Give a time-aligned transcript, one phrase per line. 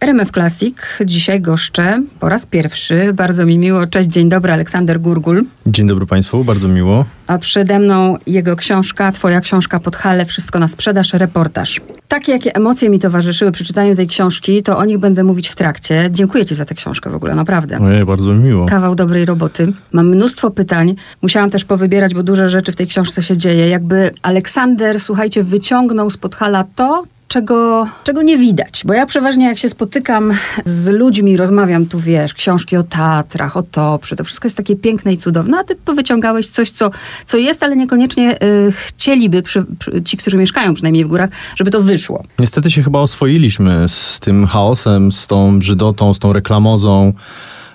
[0.00, 3.12] RMF Classic dzisiaj goszczę po raz pierwszy.
[3.14, 3.86] Bardzo mi miło.
[3.86, 5.44] Cześć, dzień dobry, Aleksander Gurgul.
[5.66, 7.04] Dzień dobry Państwu, bardzo miło.
[7.26, 11.80] A przede mną jego książka, twoja książka pod hale, Wszystko na sprzedaż, reportaż.
[12.08, 15.56] Takie, jakie emocje mi towarzyszyły przy czytaniu tej książki, to o nich będę mówić w
[15.56, 16.08] trakcie.
[16.12, 17.78] Dziękuję ci za tę książkę w ogóle, naprawdę.
[17.78, 18.66] Ojej, bardzo mi miło.
[18.66, 19.72] Kawał dobrej roboty.
[19.92, 20.94] Mam mnóstwo pytań.
[21.22, 23.68] Musiałam też powybierać, bo duże rzeczy w tej książce się dzieje.
[23.68, 28.82] Jakby Aleksander, słuchajcie, wyciągnął z podhala to, czego, czego nie widać.
[28.84, 30.32] Bo ja przeważnie jak się spotykam
[30.64, 35.12] z ludźmi, rozmawiam tu, wiesz, książki o Tatrach, o Toprze, to wszystko jest takie piękne
[35.12, 36.90] i cudowne, a ty wyciągałeś coś, co,
[37.26, 41.70] co jest, ale niekoniecznie y, chcieliby przy, przy, ci, którzy mieszkają przynajmniej w górach, żeby
[41.70, 42.24] to wyszło.
[42.38, 47.12] Niestety się chyba oswoiliśmy z tym chaosem, z tą brzydotą, z tą reklamozą,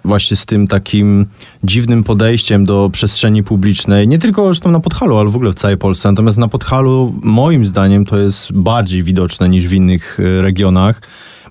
[0.05, 1.25] właśnie z tym takim
[1.63, 5.77] dziwnym podejściem do przestrzeni publicznej, nie tylko zresztą na Podhalu, ale w ogóle w całej
[5.77, 6.11] Polsce.
[6.11, 11.01] Natomiast na Podhalu moim zdaniem to jest bardziej widoczne niż w innych e, regionach.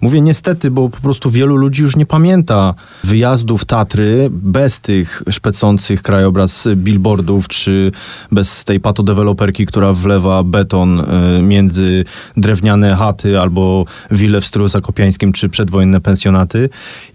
[0.02, 6.02] Mówię niestety, bo po prostu wielu ludzi już nie pamięta wyjazdów Tatry bez tych szpecących
[6.02, 7.92] krajobraz billboardów, czy
[8.32, 12.04] bez tej patodeweloperki, która wlewa beton e, między
[12.36, 16.68] drewniane chaty albo wille w stylu zakopiańskim, czy przedwojenne pensjonaty.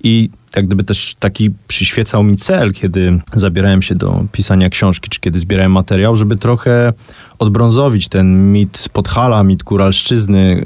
[0.03, 5.19] I jak gdyby też taki przyświecał mi cel, kiedy zabierałem się do pisania książki, czy
[5.19, 6.93] kiedy zbierałem materiał, żeby trochę
[7.39, 10.63] odbrązowić ten mit Podhala, mit Góralszczyzny,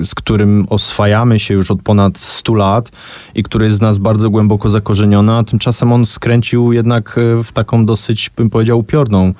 [0.00, 2.92] y, z którym oswajamy się już od ponad 100 lat
[3.34, 7.52] i który jest z nas bardzo głęboko zakorzeniony, a tymczasem on skręcił jednak y, w
[7.52, 9.34] taką dosyć, bym powiedział, upiorną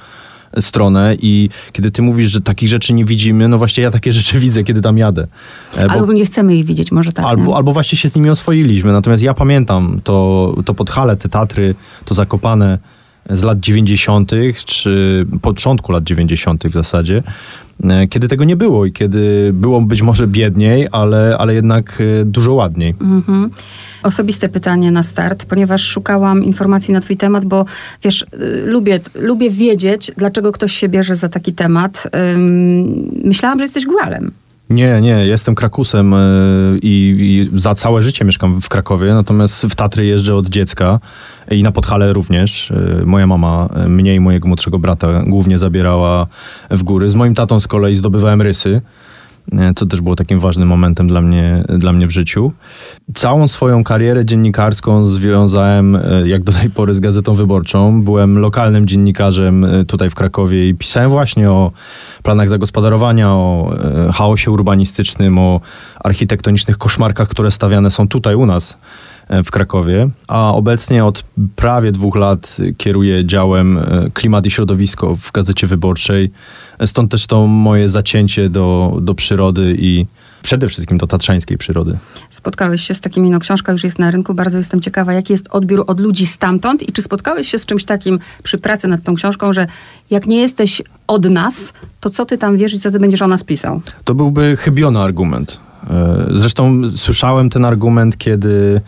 [0.61, 4.39] stronę i kiedy ty mówisz, że takich rzeczy nie widzimy, no właśnie ja takie rzeczy
[4.39, 5.27] widzę, kiedy tam jadę.
[5.77, 7.25] E, bo, albo nie chcemy ich widzieć, może tak.
[7.25, 8.93] Albo, albo właśnie się z nimi oswoiliśmy.
[8.93, 12.79] Natomiast ja pamiętam to, to Podhale, te Tatry, to Zakopane
[13.31, 14.33] z lat 90.,
[14.65, 16.67] czy początku lat 90.
[16.67, 17.23] w zasadzie,
[18.11, 22.55] kiedy tego nie było i kiedy było być może biedniej, ale, ale jednak e, dużo
[22.55, 22.95] ładniej.
[23.01, 23.51] Mhm.
[24.03, 27.65] Osobiste pytanie na start, ponieważ szukałam informacji na twój temat, bo
[28.03, 32.09] wiesz, y, lubię, lubię wiedzieć, dlaczego ktoś się bierze za taki temat.
[33.25, 34.33] Myślałam, że jesteś góralem.
[34.71, 36.19] Nie, nie, jestem Krakusem e,
[36.83, 37.17] i,
[37.53, 41.01] i, za całe życie mieszkam w Krakowie, natomiast w Tatry jeżdżę od dziecka
[41.51, 42.71] i na Podhale również.
[42.71, 46.27] E, moja mama e, mnie i mojego młodszego brata głównie zabierała
[46.71, 47.09] w góry.
[47.09, 48.83] Z moim tatą z kolei zdobywałem rysy
[49.77, 52.53] co też było takim ważnym momentem dla mnie, dla mnie w życiu.
[53.15, 58.03] Całą swoją karierę dziennikarską związałem jak do tej pory z Gazetą Wyborczą.
[58.03, 61.73] Byłem lokalnym dziennikarzem tutaj w Krakowie i pisałem właśnie o
[62.23, 63.73] planach zagospodarowania, o
[64.09, 65.61] e, chaosie urbanistycznym, o
[66.05, 69.10] architektonicznych koszmarkach, które stawiane są tutaj u nas e,
[69.45, 71.25] w Krakowie, a obecnie od
[71.57, 76.31] prawie dwóch lat kieruję działem e, klimat i środowisko w Gazecie Wyborczej.
[76.87, 80.07] Stąd też to moje zacięcie do, do przyrody i
[80.43, 81.99] przede wszystkim do tatrzańskiej przyrody.
[82.31, 85.49] Spotkałeś się z takimi, no książka już jest na rynku, bardzo jestem ciekawa, jaki jest
[85.51, 89.15] odbiór od ludzi stamtąd i czy spotkałeś się z czymś takim przy pracy nad tą
[89.15, 89.67] książką, że
[90.11, 93.27] jak nie jesteś od nas, to co ty tam wiesz i co ty będziesz o
[93.27, 93.81] nas pisał?
[94.05, 95.61] To byłby chybiony argument.
[95.91, 98.81] E, zresztą słyszałem ten argument, kiedy,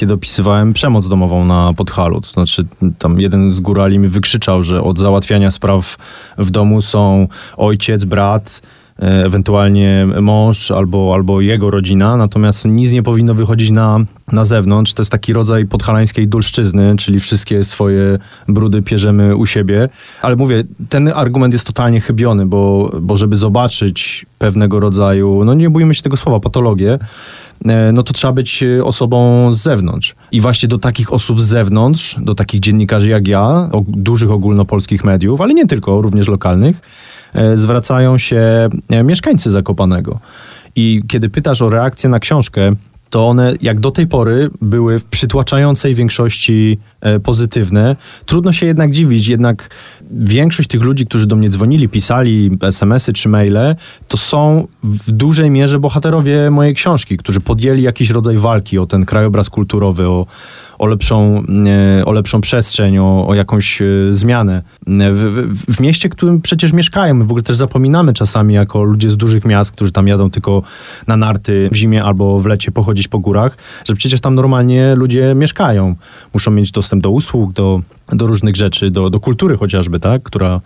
[0.00, 2.20] kiedy opisywałem przemoc domową na Podhalu.
[2.20, 2.66] To znaczy,
[2.98, 5.96] tam jeden z górali mi wykrzyczał, że od załatwiania spraw
[6.38, 8.60] w domu są ojciec, brat,
[9.02, 13.98] E, ewentualnie mąż albo, albo jego rodzina, natomiast nic nie powinno wychodzić na,
[14.32, 14.92] na zewnątrz.
[14.92, 18.18] To jest taki rodzaj podhalańskiej dulszczyzny, czyli wszystkie swoje
[18.48, 19.88] brudy pierzemy u siebie.
[20.22, 25.70] Ale mówię, ten argument jest totalnie chybiony, bo, bo żeby zobaczyć pewnego rodzaju, no nie
[25.70, 26.98] bójmy się tego słowa, patologię,
[27.92, 30.14] no to trzeba być osobą z zewnątrz.
[30.32, 35.40] I właśnie do takich osób z zewnątrz, do takich dziennikarzy jak ja, dużych ogólnopolskich mediów,
[35.40, 36.80] ale nie tylko, również lokalnych,
[37.34, 40.20] E, zwracają się e, mieszkańcy Zakopanego.
[40.76, 42.72] I kiedy pytasz o reakcję na książkę,
[43.10, 47.96] to one jak do tej pory były w przytłaczającej większości e, pozytywne.
[48.26, 49.70] Trudno się jednak dziwić, jednak
[50.10, 53.76] większość tych ludzi, którzy do mnie dzwonili, pisali SMS-y czy maile,
[54.08, 59.04] to są w dużej mierze bohaterowie mojej książki, którzy podjęli jakiś rodzaj walki o ten
[59.04, 60.26] krajobraz kulturowy, o,
[60.78, 61.42] o lepszą,
[61.98, 64.62] e, o lepszą przestrzeń, o, o jakąś e, zmianę.
[64.86, 68.82] W, w, w, mieście, w którym przecież mieszkają, my w ogóle też zapominamy czasami jako
[68.82, 70.62] ludzie z dużych miast, którzy tam jadą tylko
[71.06, 75.34] na narty w zimie albo w lecie pochodzić po górach, że przecież tam normalnie ludzie
[75.34, 75.94] mieszkają.
[76.34, 77.80] Muszą mieć dostęp do usług, do,
[78.12, 80.22] do różnych rzeczy, do, do kultury chociażby, tak?
[80.22, 80.60] która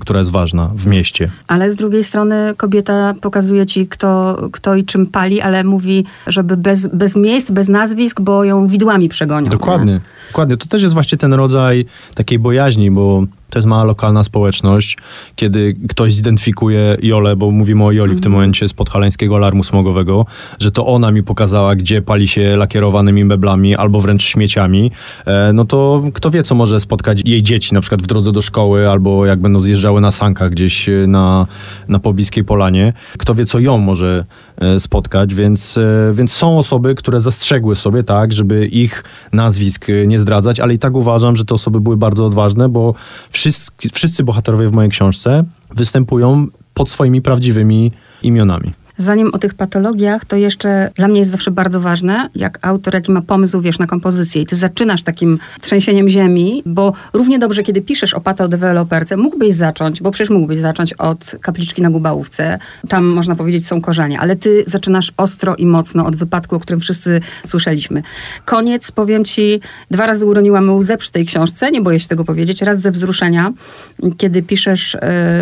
[0.00, 1.30] która jest ważna w mieście.
[1.46, 6.56] Ale z drugiej strony kobieta pokazuje ci, kto, kto i czym pali, ale mówi, żeby
[6.56, 9.50] bez, bez miejsc, bez nazwisk, bo ją widłami przegonią.
[9.50, 10.00] Dokładnie, nie?
[10.28, 10.56] dokładnie.
[10.56, 14.96] To też jest właśnie ten rodzaj takiej bojaźni, bo to jest mała lokalna społeczność,
[15.36, 20.26] kiedy ktoś zidentyfikuje Jolę, bo mówimy o Joli w tym momencie z podhalańskiego alarmu smogowego,
[20.58, 24.92] że to ona mi pokazała, gdzie pali się lakierowanymi meblami albo wręcz śmieciami,
[25.26, 28.42] e, no to kto wie, co może spotkać jej dzieci, na przykład w drodze do
[28.42, 31.46] szkoły, albo jak będą zjeżdżały na sankach gdzieś e, na,
[31.88, 32.92] na pobliskiej polanie.
[33.18, 34.24] Kto wie, co ją może
[34.56, 40.20] e, spotkać, więc, e, więc są osoby, które zastrzegły sobie tak, żeby ich nazwisk nie
[40.20, 42.94] zdradzać, ale i tak uważam, że te osoby były bardzo odważne, bo
[43.40, 47.92] wszyscy, wszyscy bohaterowie w mojej książce występują pod swoimi prawdziwymi
[48.22, 48.72] imionami.
[49.00, 53.12] Zanim o tych patologiach, to jeszcze dla mnie jest zawsze bardzo ważne, jak autor, jaki
[53.12, 54.42] ma pomysł, wiesz, na kompozycję.
[54.42, 60.02] I ty zaczynasz takim trzęsieniem ziemi, bo równie dobrze, kiedy piszesz o patodeweloperce, mógłbyś zacząć,
[60.02, 62.58] bo przecież mógłbyś zacząć od kapliczki na Gubałówce.
[62.88, 64.20] Tam, można powiedzieć, są korzenie.
[64.20, 68.02] Ale ty zaczynasz ostro i mocno od wypadku, o którym wszyscy słyszeliśmy.
[68.44, 69.60] Koniec, powiem ci,
[69.90, 72.62] dwa razy uroniłam łzę przy tej książce, nie boję się tego powiedzieć.
[72.62, 73.52] Raz ze wzruszenia,
[74.16, 74.96] kiedy piszesz,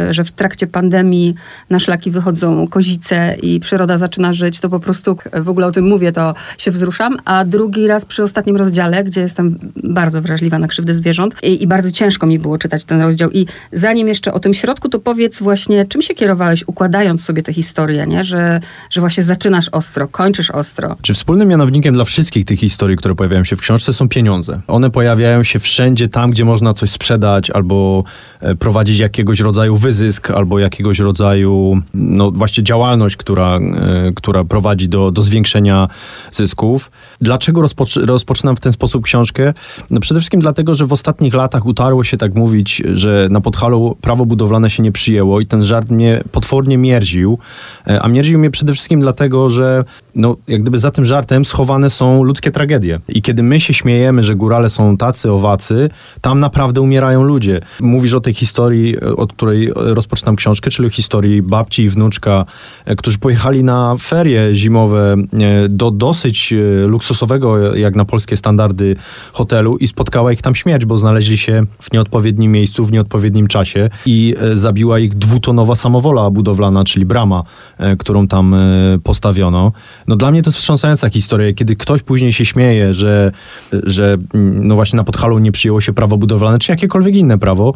[0.06, 1.34] yy, że w trakcie pandemii
[1.70, 6.12] na szlaki wychodzą kozice przyroda zaczyna żyć, to po prostu w ogóle o tym mówię,
[6.12, 7.16] to się wzruszam.
[7.24, 11.66] A drugi raz przy ostatnim rozdziale, gdzie jestem bardzo wrażliwa na krzywdę zwierząt i, i
[11.66, 13.30] bardzo ciężko mi było czytać ten rozdział.
[13.30, 17.52] I zanim jeszcze o tym środku, to powiedz właśnie, czym się kierowałeś, układając sobie tę
[17.52, 18.24] historię, nie?
[18.24, 18.60] Że,
[18.90, 20.96] że właśnie zaczynasz ostro, kończysz ostro.
[21.02, 24.60] Czy wspólnym mianownikiem dla wszystkich tych historii, które pojawiają się w książce, są pieniądze?
[24.66, 28.04] One pojawiają się wszędzie tam, gdzie można coś sprzedać, albo
[28.40, 34.88] e, prowadzić jakiegoś rodzaju wyzysk, albo jakiegoś rodzaju, no właśnie działalność, która, e, która prowadzi
[34.88, 35.88] do, do zwiększenia
[36.32, 36.90] zysków.
[37.20, 39.54] Dlaczego rozpoczy, rozpoczynam w ten sposób książkę?
[39.90, 43.96] No przede wszystkim dlatego, że w ostatnich latach utarło się tak mówić, że na Podhalu
[44.00, 47.38] prawo budowlane się nie przyjęło i ten żart mnie potwornie mierził.
[47.86, 49.84] E, A mierził mnie przede wszystkim dlatego, że
[50.18, 53.00] no, jak gdyby za tym żartem schowane są ludzkie tragedie.
[53.08, 57.60] I kiedy my się śmiejemy, że górale są tacy, owacy, tam naprawdę umierają ludzie.
[57.80, 62.44] Mówisz o tej historii, e, od której rozpoczynam książkę, czyli o historii babci i wnuczka,
[62.84, 68.96] e, którzy pojechali na ferie zimowe e, do dosyć e, luksusowego, jak na polskie standardy,
[69.32, 73.90] hotelu i spotkała ich tam śmierć, bo znaleźli się w nieodpowiednim miejscu, w nieodpowiednim czasie
[74.06, 77.44] i e, zabiła ich dwutonowa samowola budowlana, czyli brama,
[77.78, 78.58] e, którą tam e,
[79.04, 79.72] postawiono.
[80.08, 83.32] No dla mnie to jest wstrząsająca historia, kiedy ktoś później się śmieje, że,
[83.72, 87.74] że mm, no właśnie na Podhalu nie przyjęło się prawo budowlane, czy jakiekolwiek inne prawo,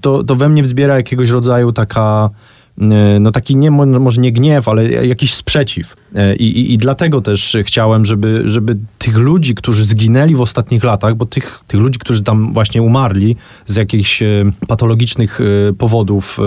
[0.00, 2.30] to, to we mnie wzbiera jakiegoś rodzaju taka
[2.80, 2.84] e,
[3.20, 5.96] no taki nie, mo- może nie gniew, ale jakiś sprzeciw.
[6.14, 10.84] E, I, i, I dlatego też chciałem, żeby, żeby tych ludzi, którzy zginęli w ostatnich
[10.84, 14.26] latach, bo tych, tych ludzi, którzy tam właśnie umarli z jakichś e,
[14.68, 16.38] patologicznych e, powodów,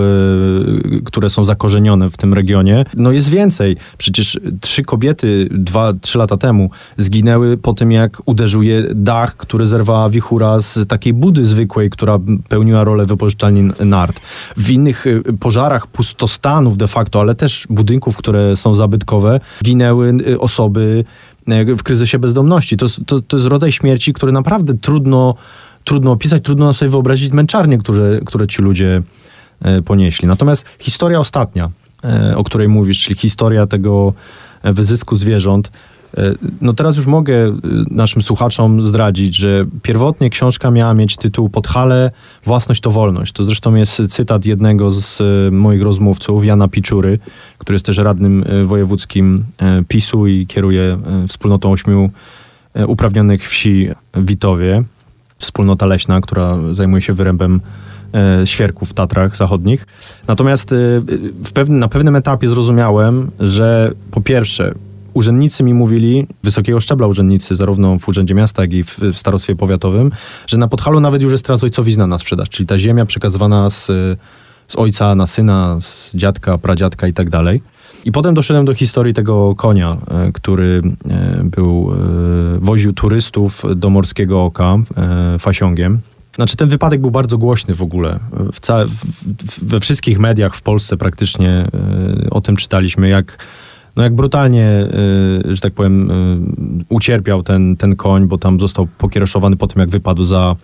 [1.04, 3.76] które są zakorzenione w tym regionie, no jest więcej.
[3.98, 9.66] Przecież trzy kobiety dwa, trzy lata temu zginęły po tym, jak uderzył je dach, który
[9.66, 12.18] zerwała wichura z takiej budy zwykłej, która
[12.48, 14.20] pełniła rolę wypożyczalni nart.
[14.56, 15.04] W innych
[15.40, 21.04] pożarach pustostanów de facto, ale też budynków, które są zabytkowe, ginęły e, osoby
[21.48, 22.76] e, w kryzysie bezdomności.
[22.76, 25.34] To, to, to jest rodzaj śmierci, który naprawdę trudno,
[25.84, 29.02] trudno opisać, trudno sobie wyobrazić męczarnie, które, które ci ludzie
[29.60, 30.28] e, ponieśli.
[30.28, 31.70] Natomiast historia ostatnia,
[32.36, 34.12] o której mówisz, czyli historia tego
[34.64, 35.70] wyzysku zwierząt,
[36.60, 37.52] no teraz już mogę e,
[37.90, 42.10] naszym słuchaczom zdradzić, że pierwotnie książka miała mieć tytuł Podhale,
[42.44, 43.32] własność to wolność.
[43.32, 47.18] To zresztą jest cytat jednego z e, moich rozmówców, Jana Piczury,
[47.58, 49.44] który jest też radnym e, wojewódzkim
[49.88, 50.98] PiSu i kieruje
[51.28, 52.10] wspólnotą ośmiu
[52.86, 54.82] uprawnionych wsi w Witowie.
[55.38, 57.60] Wspólnota leśna, która zajmuje się wyrębem
[58.44, 59.86] świerków w Tatrach Zachodnich.
[60.28, 60.70] Natomiast
[61.44, 64.74] w na pewnym etapie zrozumiałem, że po pierwsze
[65.14, 69.56] urzędnicy mi mówili, wysokiego szczebla urzędnicy, zarówno w Urzędzie Miasta, jak i w, w Starostwie
[69.56, 70.10] Powiatowym,
[70.46, 73.86] że na Podhalu nawet już jest teraz ojcowizna na sprzedaż, czyli ta ziemia przekazywana z,
[74.68, 77.62] z ojca na syna, z dziadka, pradziadka i tak dalej.
[78.04, 83.90] I potem doszedłem do historii tego konia, e, który e, był, e, woził turystów do
[83.90, 84.76] Morskiego Oka
[85.38, 86.00] fasiągiem.
[86.36, 88.20] Znaczy ten wypadek był bardzo głośny w ogóle.
[88.52, 91.68] W w, we wszystkich mediach w Polsce praktycznie
[92.30, 93.38] o tym czytaliśmy, jak,
[93.96, 94.88] no jak brutalnie, e,
[95.54, 96.14] że tak powiem, e,
[96.88, 100.56] ucierpiał ten, ten koń, bo tam został pokiereszowany po tym, jak wypadł za,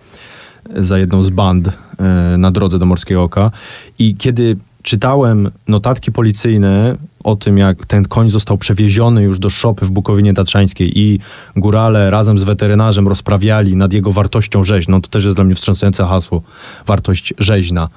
[0.75, 1.69] za jedną z band
[1.99, 3.51] e, na drodze do Morskiego Oka.
[3.99, 9.85] I kiedy czytałem notatki policyjne o tym, jak ten koń został przewieziony już do szopy
[9.85, 11.19] w Bukowinie Tatrzańskiej i
[11.55, 16.05] górale razem z weterynarzem rozprawiali nad jego wartością rzeźną, to też jest dla mnie wstrząsające
[16.05, 16.41] hasło,
[16.85, 17.89] wartość rzeźna.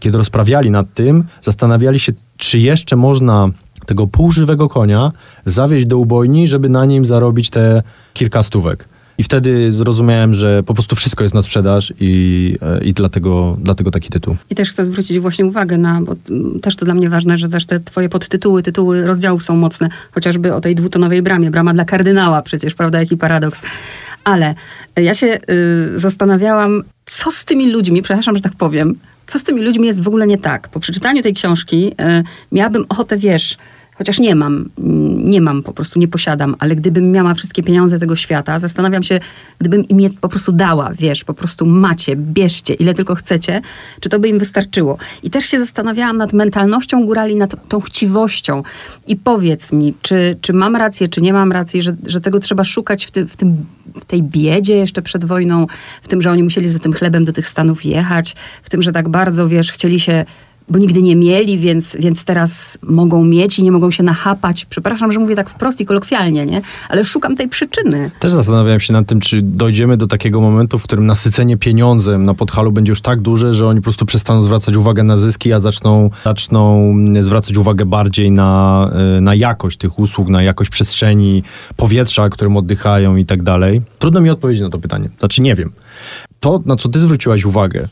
[0.00, 3.50] Kiedy rozprawiali nad tym, zastanawiali się, czy jeszcze można
[3.86, 5.12] tego półżywego konia
[5.44, 7.82] zawieźć do ubojni, żeby na nim zarobić te
[8.14, 8.88] kilka stówek.
[9.18, 13.90] I wtedy zrozumiałem, że po prostu wszystko jest na sprzedaż i, e, i dlatego, dlatego
[13.90, 14.36] taki tytuł.
[14.50, 16.14] I też chcę zwrócić właśnie uwagę na, bo
[16.62, 20.54] też to dla mnie ważne, że też te twoje podtytuły, tytuły rozdziałów są mocne, chociażby
[20.54, 23.62] o tej dwutonowej bramie, brama dla kardynała przecież, prawda, jaki paradoks.
[24.24, 24.54] Ale
[24.96, 28.94] ja się y, zastanawiałam, co z tymi ludźmi, przepraszam, że tak powiem,
[29.26, 30.68] co z tymi ludźmi jest w ogóle nie tak.
[30.68, 33.56] Po przeczytaniu tej książki y, miałabym ochotę, wiesz,
[33.94, 37.98] chociaż nie mam, mm, nie mam po prostu, nie posiadam, ale gdybym miała wszystkie pieniądze
[37.98, 39.20] tego świata, zastanawiam się,
[39.58, 43.60] gdybym im je po prostu dała, wiesz, po prostu macie, bierzcie, ile tylko chcecie,
[44.00, 44.98] czy to by im wystarczyło.
[45.22, 48.62] I też się zastanawiałam nad mentalnością górali, nad tą chciwością.
[49.06, 52.64] I powiedz mi, czy, czy mam rację, czy nie mam racji, że, że tego trzeba
[52.64, 53.66] szukać w, ty, w, tym,
[54.00, 55.66] w tej biedzie jeszcze przed wojną,
[56.02, 58.92] w tym, że oni musieli za tym chlebem do tych Stanów jechać, w tym, że
[58.92, 60.24] tak bardzo, wiesz, chcieli się
[60.68, 64.64] bo nigdy nie mieli, więc, więc teraz mogą mieć i nie mogą się nachapać.
[64.64, 66.62] Przepraszam, że mówię tak wprost i kolokwialnie, nie?
[66.88, 68.10] Ale szukam tej przyczyny.
[68.20, 72.34] Też zastanawiałem się nad tym, czy dojdziemy do takiego momentu, w którym nasycenie pieniądzem na
[72.34, 75.60] podhalu będzie już tak duże, że oni po prostu przestaną zwracać uwagę na zyski, a
[75.60, 81.42] zaczną, zaczną zwracać uwagę bardziej na, y, na jakość tych usług, na jakość przestrzeni,
[81.76, 83.82] powietrza, którym oddychają i tak dalej.
[83.98, 85.08] Trudno mi odpowiedzieć na to pytanie.
[85.18, 85.72] Znaczy nie wiem.
[86.40, 87.88] To, na co ty zwróciłaś uwagę,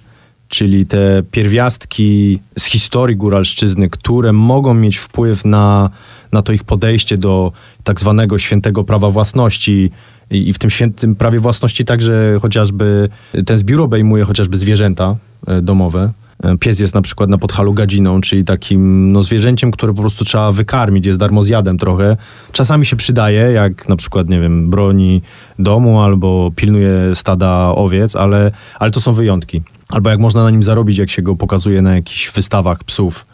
[0.52, 5.90] czyli te pierwiastki z historii góralszczyzny, które mogą mieć wpływ na,
[6.32, 7.52] na to ich podejście do
[7.84, 9.90] tak zwanego świętego prawa własności.
[10.30, 13.08] I, I w tym świętym prawie własności także chociażby
[13.46, 15.16] ten zbiór obejmuje chociażby zwierzęta
[15.46, 16.12] e, domowe.
[16.42, 20.24] E, Pies jest na przykład na podhalu gadziną, czyli takim no, zwierzęciem, które po prostu
[20.24, 22.16] trzeba wykarmić, jest darmozjadem trochę.
[22.52, 25.22] Czasami się przydaje, jak na przykład, nie wiem, broni
[25.58, 29.62] domu albo pilnuje stada owiec, ale, ale to są wyjątki.
[29.92, 33.26] Albo jak można na nim zarobić, jak się go pokazuje na jakichś wystawach psów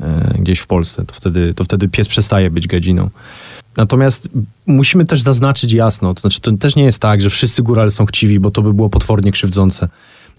[0.00, 3.10] e, gdzieś w Polsce, to wtedy, to wtedy pies przestaje być gadziną.
[3.76, 4.28] Natomiast
[4.66, 8.06] musimy też zaznaczyć jasno, to znaczy to też nie jest tak, że wszyscy górale są
[8.06, 9.88] chciwi, bo to by było potwornie krzywdzące.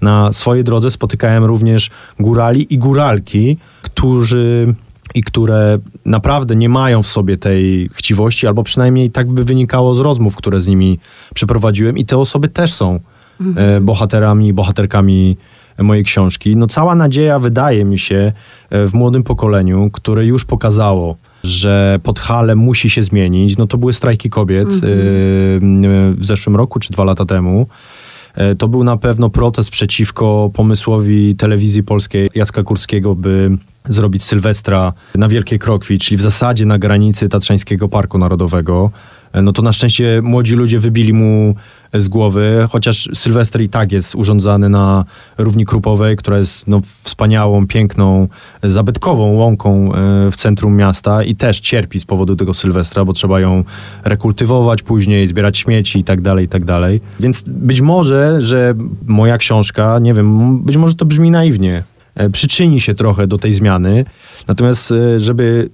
[0.02, 4.74] Na swojej drodze spotykałem również górali i góralki, którzy
[5.16, 10.00] i które naprawdę nie mają w sobie tej chciwości, albo przynajmniej tak by wynikało z
[10.00, 11.00] rozmów, które z nimi
[11.34, 13.00] przeprowadziłem, i te osoby też są
[13.56, 15.38] e, bohaterami, bohaterkami
[15.84, 16.56] mojej książki.
[16.56, 18.32] No cała nadzieja wydaje mi się
[18.70, 23.58] e, w młodym pokoleniu, które już pokazało, że Podhale musi się zmienić.
[23.58, 24.78] No to były strajki kobiet e,
[26.12, 27.68] w zeszłym roku czy dwa lata temu.
[28.36, 34.94] E, To był na pewno protest przeciwko pomysłowi telewizji polskiej Jacka Kurskiego, by zrobić Sylwestra
[35.16, 38.92] na Wielkiej Krokwi, czyli w zasadzie na granicy Tatrzańskiego Parku Narodowego.
[39.34, 41.56] E, No to na szczęście młodzi ludzie wybili mu
[41.94, 45.06] z głowy, chociaż Sylwester i tak jest urządzany na
[45.38, 48.28] równi Krupowej, która jest no, wspaniałą, piękną,
[48.64, 53.40] zabytkową łąką e, w centrum miasta i też cierpi z powodu tego Sylwestra, bo trzeba
[53.40, 53.64] ją
[54.04, 57.02] rekultywować później, zbierać śmieci i tak dalej, i tak dalej.
[57.20, 58.74] Więc być może, że
[59.06, 61.84] moja książka, nie wiem, być może to brzmi naiwnie,
[62.16, 64.06] e, przyczyni się trochę do tej zmiany,
[64.48, 65.70] natomiast e, żeby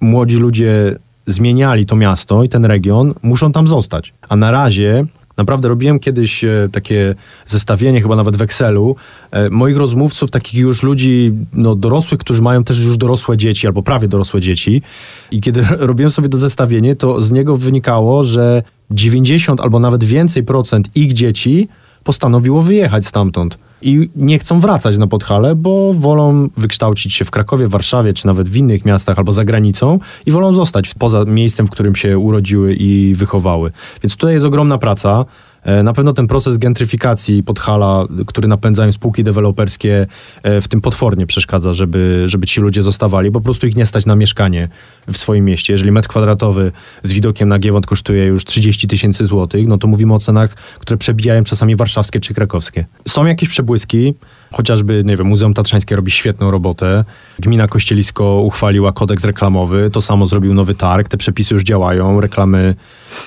[0.00, 0.96] młodzi ludzie
[1.32, 4.14] zmieniali to miasto i ten region, muszą tam zostać.
[4.28, 5.06] A na razie
[5.40, 7.14] Naprawdę robiłem kiedyś e, takie
[7.46, 8.96] zestawienie, chyba nawet w Excelu,
[9.30, 13.82] e, moich rozmówców, takich już ludzi no, dorosłych, którzy mają też już dorosłe dzieci, albo
[13.82, 14.82] prawie dorosłe dzieci.
[15.30, 20.42] I kiedy robiłem sobie to zestawienie, to z niego wynikało, że 90 albo nawet więcej
[20.42, 21.68] procent ich dzieci
[22.04, 23.58] postanowiło wyjechać stamtąd.
[23.82, 28.48] I nie chcą wracać na Podhale, bo wolą wykształcić się w Krakowie, Warszawie, czy nawet
[28.48, 32.74] w innych miastach albo za granicą i wolą zostać poza miejscem, w którym się urodziły
[32.74, 33.70] i wychowały.
[34.02, 35.24] Więc tutaj jest ogromna praca.
[35.62, 40.06] E, Na pewno ten proces gentryfikacji Podhala, który napędzają spółki deweloperskie,
[40.42, 43.30] e, w tym potwornie przeszkadza, żeby, żeby ci ludzie zostawali.
[43.30, 44.68] Po prostu ich nie stać na mieszkanie
[45.08, 45.72] w swoim mieście.
[45.72, 50.14] Jeżeli metr kwadratowy z widokiem na Giewont kosztuje już 30 tysięcy złotych, no to mówimy
[50.14, 52.84] o cenach, które przebijają czasami warszawskie czy krakowskie.
[53.08, 54.14] Są jakieś przebłyski,
[54.52, 57.04] chociażby, nie wiem, Muzeum Tatrzańskie robi świetną robotę.
[57.38, 62.74] Gmina Kościelisko uchwaliła kodeks reklamowy, to samo zrobił nowy targ, te przepisy już działają, reklamy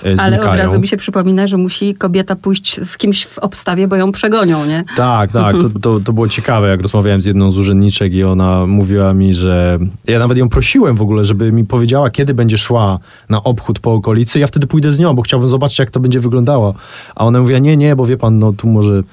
[0.03, 0.51] e, Ale znikają.
[0.51, 4.11] od razu mi się przypomina, że musi kobieta pójść z kimś w obstawie, bo ją
[4.11, 4.83] przegonią, nie?
[4.97, 5.55] Tak, tak.
[5.57, 9.33] To, to, to było ciekawe, jak rozmawiałem z jedną z urzędniczek i ona mówiła mi,
[9.33, 12.99] że ja nawet ją prosiłem w ogóle, żeby mi powiedziała, kiedy będzie szła
[13.29, 14.39] na obchód po okolicy.
[14.39, 16.73] Ja wtedy pójdę z nią, bo chciałbym zobaczyć, jak to będzie wyglądało.
[17.15, 19.03] A ona mówiła, nie, nie, bo wie pan, no tu może,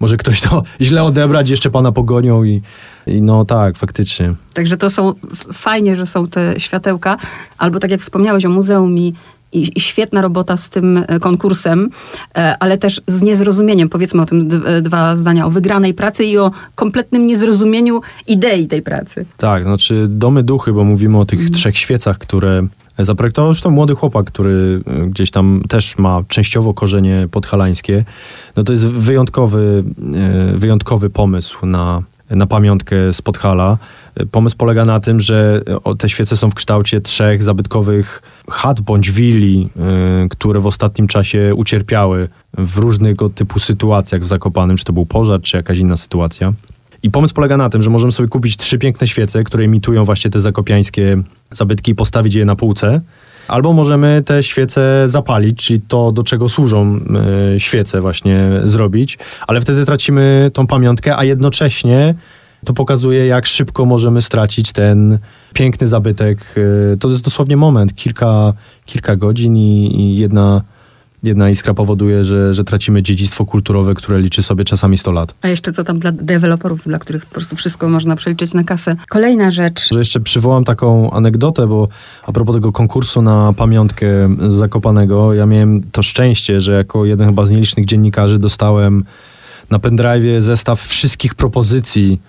[0.00, 2.62] może ktoś to źle odebrać, jeszcze pana pogonią i,
[3.06, 4.34] i no tak, faktycznie.
[4.54, 5.14] Także to są
[5.52, 7.16] fajnie, że są te światełka.
[7.58, 9.14] Albo tak jak wspomniałeś o muzeum i,
[9.52, 11.90] i, i świetna robota z tym e, konkursem,
[12.36, 16.38] e, ale też z niezrozumieniem, powiedzmy o tym e, dwa zdania, o wygranej pracy i
[16.38, 19.24] o kompletnym niezrozumieniu idei tej pracy.
[19.36, 22.66] Tak, znaczy domy duchy, bo mówimy o tych trzech świecach, które
[23.04, 23.52] zaprojektował.
[23.52, 28.04] Zresztą młody chłopak, który y, gdzieś tam też ma częściowo korzenie podhalańskie.
[28.56, 29.84] No to jest wyjątkowy,
[30.54, 33.78] y, wyjątkowy pomysł na, na pamiątkę z Podhala.
[34.20, 35.62] Y, Pomysł polega na tym, że
[35.98, 39.68] te świece są w kształcie trzech zabytkowych chat bądź willi,
[40.30, 42.28] które w ostatnim czasie ucierpiały
[42.58, 46.52] w różnego typu sytuacjach w Zakopanem, czy to był pożar, czy jakaś inna sytuacja.
[47.02, 50.30] I pomysł polega na tym, że możemy sobie kupić trzy piękne świece, które imitują właśnie
[50.30, 53.00] te zakopiańskie zabytki i postawić je na półce.
[53.48, 57.00] Albo możemy te świece zapalić, czyli to, do czego służą
[57.56, 62.14] y, świece właśnie zrobić, ale wtedy tracimy tą pamiątkę, a jednocześnie
[62.64, 65.18] to pokazuje, jak szybko możemy stracić ten
[65.54, 66.54] piękny zabytek.
[66.92, 68.52] Y, To jest dosłownie moment, kilka,
[68.86, 70.62] kilka godzin i, i jedna,
[71.22, 75.34] jedna iskra powoduje, że, że tracimy dziedzictwo kulturowe, które liczy sobie czasami 100 lat.
[75.42, 78.96] A jeszcze co tam dla deweloperów, dla których po prostu wszystko można przeliczyć na kasę.
[79.10, 79.88] Kolejna rzecz.
[79.92, 81.88] Że jeszcze przywołam taką anegdotę, bo
[82.22, 84.06] a propos tego konkursu na pamiątkę
[84.48, 89.04] z Zakopanego, ja miałem to szczęście, że jako jeden chyba z nielicznych dziennikarzy dostałem
[89.70, 92.20] na pendrive zestaw wszystkich propozycji,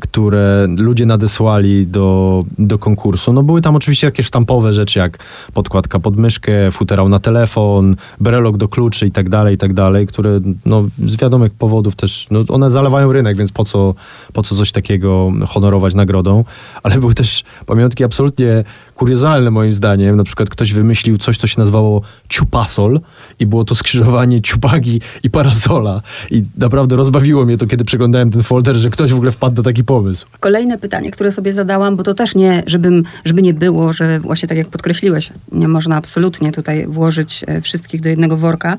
[0.00, 3.32] które ludzie nadesłali do, do konkursu.
[3.32, 5.18] No były tam oczywiście jakieś sztampowe rzeczy, jak
[5.54, 10.06] podkładka pod myszkę, futerał na telefon, brelok do kluczy i tak dalej, i tak dalej,
[10.06, 13.94] które no, z wiadomych powodów też, no, one zalewają rynek, więc po co,
[14.32, 16.44] po co coś takiego honorować nagrodą.
[16.82, 20.16] Ale były też pamiątki absolutnie kuriozalne moim zdaniem.
[20.16, 23.00] Na przykład ktoś wymyślił coś, co się nazywało ciupasol
[23.38, 26.02] i było to skrzyżowanie ciupagi i parasola.
[26.30, 29.62] I naprawdę rozbawiło mnie to, kiedy przeglądałem ten folder, że ktoś w ogóle wpadł na
[29.62, 30.26] taki pomysł.
[30.40, 34.48] Kolejne pytanie, które sobie zadałam, bo to też nie, żebym, żeby nie było, że właśnie
[34.48, 38.76] tak jak podkreśliłeś, nie można absolutnie tutaj włożyć e, wszystkich do jednego worka,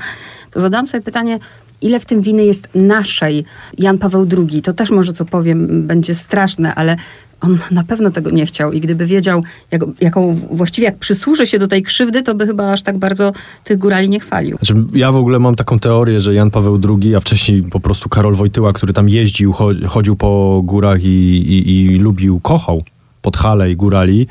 [0.51, 1.39] to zadałam sobie pytanie,
[1.81, 3.45] ile w tym winy jest naszej
[3.77, 4.61] Jan Paweł II.
[4.61, 6.95] To też może, co powiem, będzie straszne, ale
[7.43, 11.59] on na pewno tego nie chciał i gdyby wiedział, jak, jaką właściwie jak przysłuży się
[11.59, 13.33] do tej krzywdy, to by chyba aż tak bardzo
[13.63, 14.57] tych górali nie chwalił.
[14.61, 18.09] Znaczy, ja w ogóle mam taką teorię, że Jan Paweł II, a wcześniej po prostu
[18.09, 22.83] Karol Wojtyła, który tam jeździł, cho- chodził po górach i, i, i lubił, kochał
[23.21, 24.27] Podhale i górali,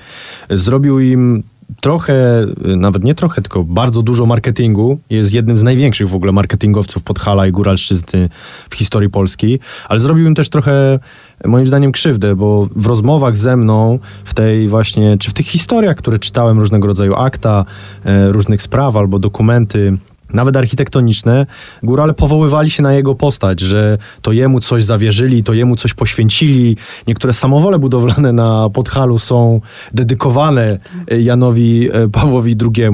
[0.50, 1.42] zrobił im
[1.80, 4.98] trochę, nawet nie trochę, tylko bardzo dużo marketingu.
[5.10, 8.28] Jest jednym z największych w ogóle marketingowców Podhala i Góralszczyzny
[8.70, 9.58] w historii Polski,
[9.88, 10.98] ale zrobił im też trochę
[11.44, 15.96] moim zdaniem krzywdę, bo w rozmowach ze mną, w tej właśnie, czy w tych historiach,
[15.96, 17.64] które czytałem, różnego rodzaju akta,
[18.04, 19.96] e, różnych spraw albo dokumenty,
[20.32, 21.46] nawet architektoniczne,
[21.82, 26.76] górale powoływali się na jego postać, że to jemu coś zawierzyli, to jemu coś poświęcili.
[27.06, 29.60] Niektóre samowole budowlane na Podhalu są
[29.94, 30.78] dedykowane
[31.20, 32.88] Janowi e, Pawłowi II.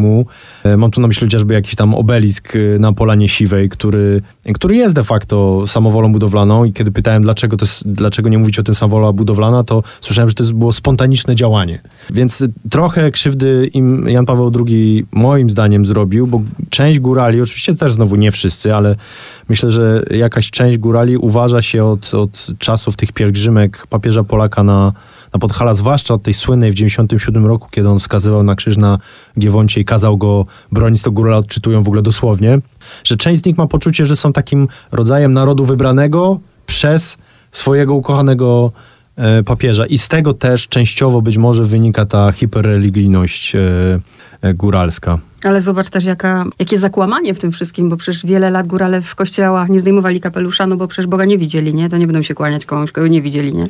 [0.64, 4.23] E, Mam tu na myśli chociażby jakiś tam obelisk e, na Polanie Siwej, który,
[4.55, 8.59] który jest de facto samowolą budowlaną i kiedy pytałem, dlaczego, to jest, dlaczego nie mówić
[8.59, 11.83] o tym samowola budowlana, to słyszałem, że to było spontaniczne działanie.
[12.11, 16.40] Więc e, trochę krzywdy im Jan Paweł II moim zdaniem zrobił, bo
[16.71, 18.97] część górali, oczywiście też znowu nie wszyscy, ale
[19.49, 24.92] myślę, że jakaś część górali uważa się od, od czasów tych pielgrzymek papieża Polaka na,
[25.35, 28.99] na Podhala, zwłaszcza od tej słynnej w 97 roku, kiedy on wskazywał na krzyż na
[29.38, 32.59] Giewoncie i kazał go bronić, to górale odczytują w ogóle dosłownie,
[33.05, 37.17] że część z nich ma poczucie, że są takim rodzajem narodu wybranego przez
[37.53, 38.73] swojego ukochanego
[39.17, 39.87] e, papieża.
[39.87, 43.61] I z tego też częściowo być może wynika ta hiperreligijność e,
[44.55, 45.18] góralska.
[45.44, 49.14] Ale zobacz też, jaka, jakie zakłamanie w tym wszystkim, bo przecież wiele lat górale w
[49.14, 51.88] kościołach nie zdejmowali kapelusza, no bo przecież Boga nie widzieli, nie?
[51.88, 53.68] To nie będą się kłaniać komuś, kogo nie widzieli, nie?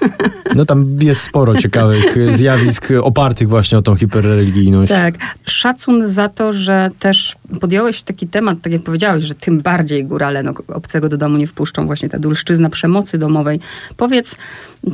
[0.54, 4.88] No tam jest sporo ciekawych e, zjawisk e, opartych właśnie o tą hiperreligijność.
[4.88, 5.14] Tak.
[5.44, 10.42] Szacun za to, że też podjąłeś taki temat, tak jak powiedziałeś, że tym bardziej górale
[10.42, 13.60] no, obcego do domu nie wpuszczą, właśnie ta dulszczyzna przemocy domowej.
[13.96, 14.36] Powiedz,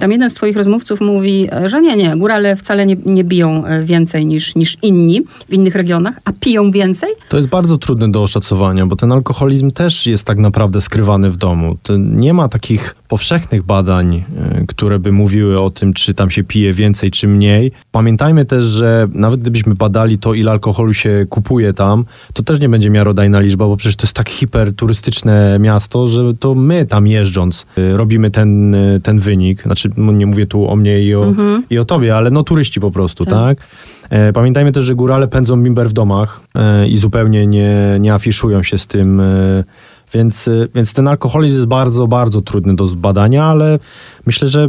[0.00, 3.84] tam jeden z twoich rozmówców mówi, że nie, nie, górale wcale nie, nie biją e,
[3.84, 5.13] więcej niż, niż inni
[5.48, 7.11] w innych regionach, a piją więcej?
[7.29, 11.37] To jest bardzo trudne do oszacowania, bo ten alkoholizm też jest tak naprawdę skrywany w
[11.37, 11.77] domu.
[11.83, 14.24] To nie ma takich powszechnych badań,
[14.62, 17.72] y, które by mówiły o tym, czy tam się pije więcej, czy mniej.
[17.92, 22.68] Pamiętajmy też, że nawet gdybyśmy badali to, ile alkoholu się kupuje tam, to też nie
[22.68, 27.66] będzie miarodajna liczba, bo przecież to jest tak hiperturystyczne miasto, że to my tam jeżdżąc
[27.79, 29.62] y, robimy ten, y, ten wynik.
[29.62, 31.35] Znaczy, no nie mówię tu o mnie i o,
[31.70, 33.35] i o tobie, ale no turyści po prostu, Tak.
[33.35, 33.66] tak?
[34.10, 38.62] E, Pamiętajmy też, że górale pędzą bimber w domach e, i zupełnie nie, nie afiszują
[38.62, 39.20] się z tym.
[39.20, 39.64] e,
[40.12, 43.78] Więc, więc ten alkoholizm jest bardzo, bardzo trudny do zbadania, ale
[44.26, 44.68] myślę, że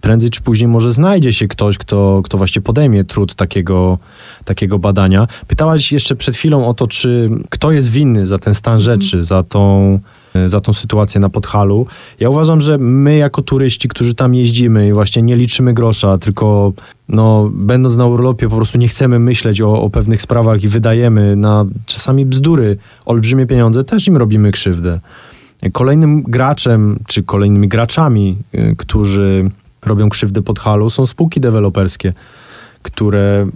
[0.00, 3.98] prędzej czy później może znajdzie się ktoś, kto, kto właśnie podejmie trud takiego,
[4.44, 5.26] takiego badania.
[5.46, 9.42] Pytałaś jeszcze przed chwilą o to, czy kto jest winny za ten stan rzeczy, za
[9.42, 9.98] tą,
[10.46, 11.86] za tą sytuację na Podhalu.
[12.20, 16.72] Ja uważam, że my jako turyści, którzy tam jeździmy i właśnie nie liczymy grosza, tylko
[17.08, 21.36] no, będąc na urlopie, po prostu nie chcemy myśleć o, o pewnych sprawach i wydajemy
[21.36, 25.00] na czasami bzdury olbrzymie pieniądze, też im robimy krzywdę.
[25.72, 29.50] Kolejnym graczem, czy kolejnymi graczami, y, którzy
[29.86, 32.12] robią krzywdę pod halu, są spółki deweloperskie,
[32.82, 33.46] które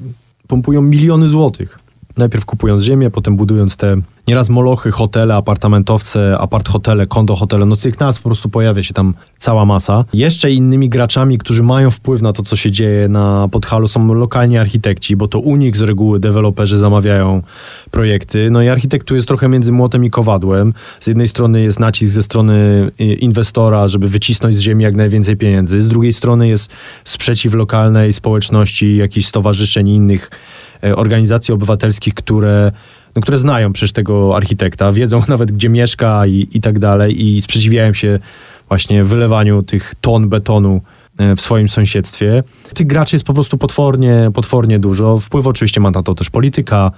[0.46, 1.78] pompują miliony złotych.
[2.16, 3.96] Najpierw kupując ziemię, potem budując te
[4.28, 8.94] nieraz molochy, hotele, apartamentowce, apart hotele, kondo hotele, no tych nazw po prostu pojawia się
[8.94, 10.04] tam cała masa.
[10.12, 14.58] Jeszcze innymi graczami, którzy mają wpływ na to, co się dzieje na Podhalu są lokalni
[14.58, 17.42] architekci, bo to u nich z reguły deweloperzy zamawiają
[17.90, 18.48] projekty.
[18.50, 20.74] No i architekt tu jest trochę między młotem i kowadłem.
[21.00, 25.80] Z jednej strony jest nacisk ze strony inwestora, żeby wycisnąć z ziemi jak najwięcej pieniędzy.
[25.80, 26.70] Z drugiej strony jest
[27.04, 30.30] sprzeciw lokalnej społeczności, jakichś stowarzyszeń i innych
[30.84, 32.72] e, organizacji obywatelskich, które
[33.16, 37.42] no, które znają przecież tego architekta, wiedzą nawet gdzie mieszka i, i tak dalej i
[37.42, 38.18] sprzeciwiają się
[38.68, 40.80] właśnie wylewaniu tych ton betonu
[41.18, 42.42] e, w swoim sąsiedztwie.
[42.74, 45.18] Tych graczy jest po prostu potwornie, potwornie dużo.
[45.18, 46.90] Wpływ oczywiście ma na to też polityka,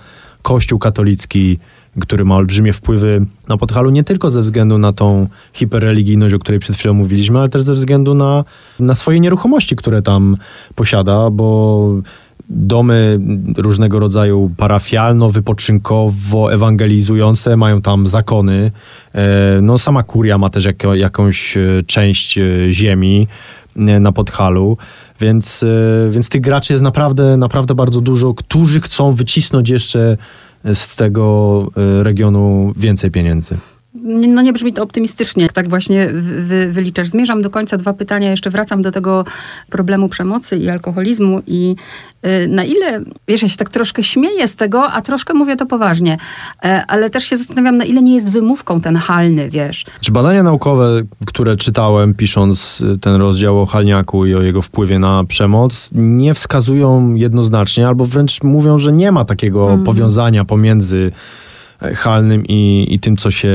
[0.42, 1.58] kościół katolicki,
[2.00, 6.58] który ma olbrzymie wpływy na Podhalu nie tylko ze względu na tą hiperreligijność, o której
[6.58, 8.44] przed chwilą mówiliśmy, ale też ze względu na,
[8.78, 10.36] na swoje nieruchomości, które tam
[10.74, 11.88] posiada, bo
[12.50, 13.18] domy
[13.56, 18.70] różnego rodzaju parafialno-wypoczynkowo-ewangelizujące, mają tam zakony.
[19.14, 23.28] E, no sama kuria ma też jako, jakąś e, część e, ziemi
[23.76, 24.76] na Podhalu,
[25.20, 25.64] więc,
[26.10, 30.16] więc tych graczy jest naprawdę, naprawdę bardzo dużo, którzy chcą wycisnąć jeszcze
[30.64, 31.66] z tego
[32.02, 33.56] regionu więcej pieniędzy.
[33.94, 37.08] No nie brzmi to optymistycznie, tak właśnie wy, wyliczasz.
[37.08, 39.24] Zmierzam do końca dwa pytania, jeszcze wracam do tego
[39.70, 41.76] problemu przemocy i alkoholizmu i
[42.26, 45.66] y, na ile, wiesz, ja się tak troszkę śmieję z tego, a troszkę mówię to
[45.66, 46.18] poważnie,
[46.64, 49.84] e, ale też się zastanawiam, na ile nie jest wymówką ten halny, wiesz.
[50.00, 54.98] Czy badania naukowe, które czytałem pisząc y, ten rozdział o halniaku i o jego wpływie
[54.98, 59.84] na przemoc, nie wskazują jednoznacznie, albo wręcz mówią, że nie ma takiego mm.
[59.84, 61.12] powiązania pomiędzy
[61.94, 63.50] halnym i, i tym, co się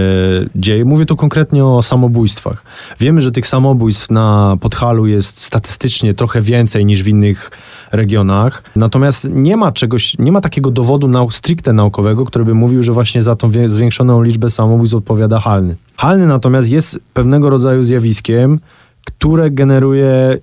[0.55, 0.85] dzieje.
[0.85, 2.63] Mówię tu konkretnie o samobójstwach.
[2.99, 7.51] Wiemy, że tych samobójstw na Podhalu jest statystycznie trochę więcej niż w innych
[7.91, 8.63] regionach.
[8.75, 12.91] Natomiast nie ma czegoś, nie ma takiego dowodu nau stricte naukowego, który by mówił, że
[12.91, 15.75] właśnie za tą zwiększoną liczbę samobójstw odpowiada halny.
[15.97, 18.59] Halny natomiast jest pewnego rodzaju zjawiskiem,
[19.05, 20.37] które generuje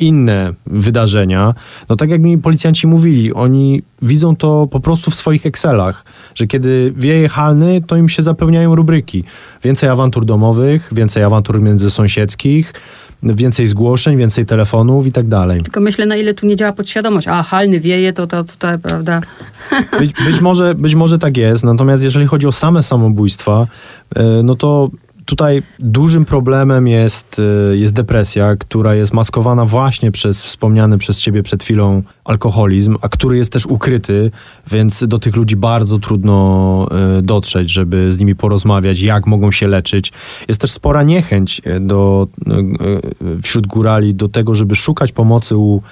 [0.00, 1.54] inne wydarzenia,
[1.88, 6.46] no tak jak mi policjanci mówili, oni widzą to po prostu w swoich Excelach, że
[6.46, 9.24] kiedy wieje halny, to im się zapełniają rubryki.
[9.64, 12.72] Więcej awantur domowych, więcej awantur międzysąsiedzkich,
[13.22, 15.62] więcej zgłoszeń, więcej telefonów i tak dalej.
[15.62, 17.28] Tylko myślę, na ile tu nie działa podświadomość.
[17.28, 19.20] A, halny wieje, to, to tutaj, prawda?
[20.00, 23.66] Być, być, może, być może tak jest, natomiast jeżeli chodzi o same samobójstwa,
[24.16, 24.90] e, no to
[25.30, 27.38] Tutaj dużym problemem jest,
[27.72, 33.08] y, jest depresja, która jest maskowana właśnie przez wspomniany przez ciebie przed chwilą alkoholizm, a
[33.08, 34.30] który jest też ukryty,
[34.70, 36.88] więc do tych ludzi bardzo trudno
[37.18, 40.12] y, dotrzeć, żeby z nimi porozmawiać, jak mogą się leczyć.
[40.48, 42.26] Jest też spora niechęć y, do,
[43.42, 45.82] wśród górali do tego, żeby szukać pomocy u,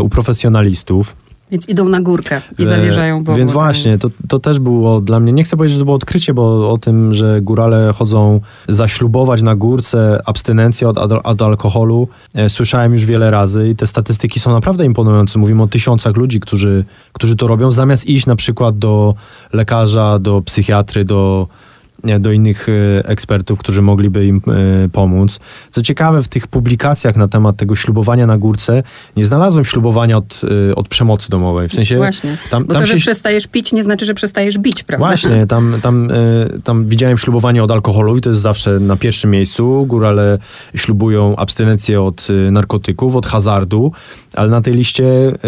[0.00, 1.16] u profesjonalistów.
[1.52, 3.38] Więc idą na górkę i e, zawierzają Bogu.
[3.38, 6.34] Więc właśnie, to, to też było dla mnie, nie chcę powiedzieć, że to było odkrycie,
[6.34, 12.92] bo o tym, że górale chodzą zaślubować na górce abstynencję od, od alkoholu, e, słyszałem
[12.92, 15.38] już wiele razy i te statystyki są naprawdę imponujące.
[15.38, 19.14] Mówimy o tysiącach ludzi, którzy, którzy to robią, zamiast iść na przykład do
[19.52, 21.48] lekarza, do psychiatry, do
[22.20, 25.40] do innych e, ekspertów, którzy mogliby im e, pomóc.
[25.70, 28.82] Co ciekawe, w tych publikacjach na temat tego ślubowania na górce
[29.16, 31.68] nie znalazłem ślubowania od, e, od przemocy domowej.
[31.68, 31.96] W sensie.
[31.96, 32.38] Właśnie.
[32.50, 35.06] Tam, Bo tam to, że przestajesz pić, nie znaczy, że przestajesz bić, prawda?
[35.06, 36.08] Właśnie, tam, tam,
[36.64, 39.86] tam widziałem ślubowanie od alkoholu i to jest zawsze na pierwszym miejscu.
[39.86, 40.38] Górale
[40.74, 43.92] ślubują abstynencję od narkotyków, od hazardu,
[44.34, 45.04] ale na tej liście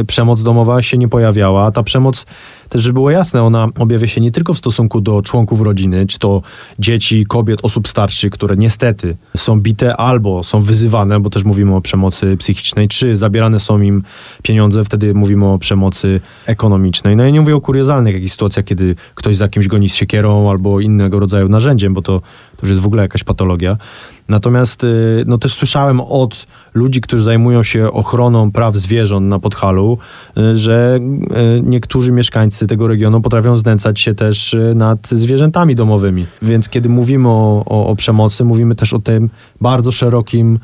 [0.06, 1.70] przemoc domowa się nie pojawiała.
[1.70, 2.26] Ta przemoc
[2.72, 6.18] też, żeby było jasne, ona objawia się nie tylko w stosunku do członków rodziny, czy
[6.18, 6.42] to
[6.78, 11.80] dzieci, kobiet, osób starszych, które niestety są bite albo są wyzywane, bo też mówimy o
[11.80, 14.02] przemocy psychicznej, czy zabierane są im
[14.42, 17.16] pieniądze, wtedy mówimy o przemocy ekonomicznej.
[17.16, 20.50] No ja nie mówię o kuriozalnych jakichś sytuacjach, kiedy ktoś za kimś goni z siekierą
[20.50, 22.20] albo innego rodzaju narzędziem, bo to
[22.62, 23.76] już jest w ogóle jakaś patologia.
[24.28, 29.98] Natomiast y, no, też słyszałem od ludzi, którzy zajmują się ochroną praw zwierząt na Podhalu,
[30.38, 30.98] y, że
[31.58, 36.26] y, niektórzy mieszkańcy tego regionu potrafią znęcać się też nad zwierzętami domowymi.
[36.42, 40.58] Więc kiedy mówimy o, o, o przemocy, mówimy też o tym bardzo szerokim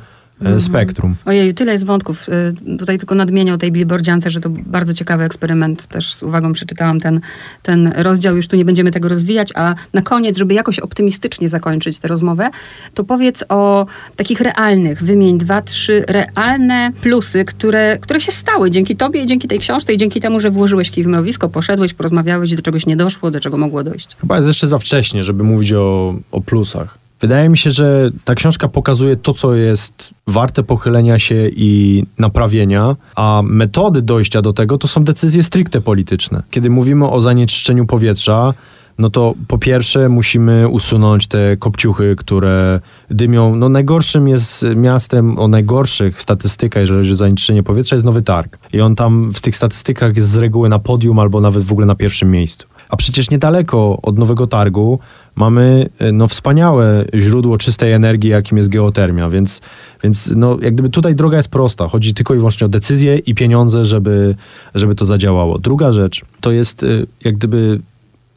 [0.45, 1.17] e, spektrum.
[1.25, 2.29] Ojej, tyle jest wątków.
[2.29, 5.87] Y, Tutaj tylko nadmienię o tej billboardziance, że to bardzo ciekawy eksperyment.
[5.87, 7.21] Też z uwagą przeczytałam ten,
[7.63, 8.37] ten rozdział.
[8.37, 12.51] Już tu nie będziemy tego rozwijać, a na koniec, żeby jakoś optymistycznie zakończyć tę rozmowę,
[12.95, 18.97] to powiedz o takich realnych, wymień dwa, trzy realne plusy, które, które się stały dzięki
[18.97, 22.55] tobie i dzięki tej książce i dzięki temu, że włożyłeś kij w mrowisko, poszedłeś, porozmawiałeś,
[22.55, 24.17] do czegoś nie doszło, do czego mogło dojść.
[24.21, 26.99] Chyba jest jeszcze za wcześnie, żeby mówić o, o plusach.
[27.21, 32.97] Wydaje mi się, że ta książka pokazuje to, co jest warte pochylenia się i naprawienia,
[33.15, 36.43] a metody dojścia do tego to są decyzje stricte polityczne.
[36.51, 38.55] Kiedy mówimy o zanieczyszczeniu powietrza,
[38.99, 43.57] no to po pierwsze musimy usunąć te kopciuchy, które dymią.
[43.57, 48.59] No najgorszym jest miastem o najgorszych statystykach, jeżeli chodzi o zanieczyszczenie powietrza, jest Nowy Targ.
[48.73, 51.87] I on tam w tych statystykach jest z reguły na podium albo nawet w ogóle
[51.87, 52.67] na pierwszym miejscu.
[52.89, 54.99] A przecież niedaleko od Nowego Targu
[55.35, 59.61] mamy e, no, wspaniałe źródło czystej energii, jakim jest geotermia, więc,
[60.03, 61.89] więc no, jak gdyby tutaj droga jest prosta.
[61.89, 64.35] Chodzi tylko i wyłącznie o decyzje i pieniądze, żeby,
[64.75, 65.59] żeby to zadziałało.
[65.59, 66.87] Druga rzecz to jest e,
[67.25, 67.81] jak gdyby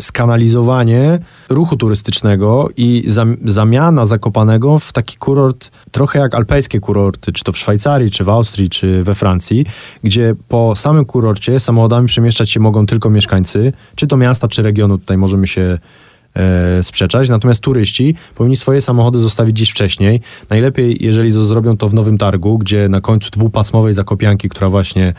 [0.02, 7.44] skanalizowanie ruchu turystycznego i zam- zamiana Zakopanego w taki kurort, trochę jak alpejskie kurorty, czy
[7.44, 9.66] to w Szwajcarii, czy w Austrii, czy we Francji,
[10.04, 14.98] gdzie po samym kurorcie samochodami przemieszczać się mogą tylko mieszkańcy, czy to miasta, czy regionu,
[14.98, 15.78] tutaj możemy się
[16.36, 17.30] e, sprzeczać.
[17.30, 20.22] Natomiast turyści powinni swoje samochody zostawić dziś wcześniej.
[20.50, 25.14] Najlepiej, jeżeli zrobią to w Nowym Targu, gdzie na końcu dwupasmowej zakopianki, która właśnie